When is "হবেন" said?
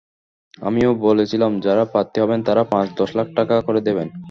2.21-2.39